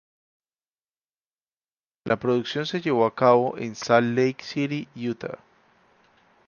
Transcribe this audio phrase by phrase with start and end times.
[2.07, 5.37] La producción se llevó a cabo en Salt Lake City, Utah.